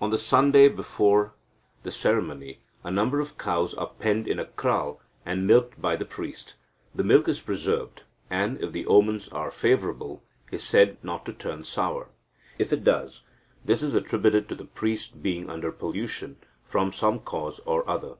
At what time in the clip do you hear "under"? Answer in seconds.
15.50-15.72